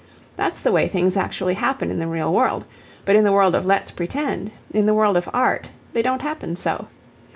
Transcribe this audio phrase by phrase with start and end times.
[0.35, 2.65] That's the way things actually happen in the real world.
[3.05, 6.55] But in the world of 'Let's pretend,' in the world of art, they don't happen
[6.55, 6.87] so.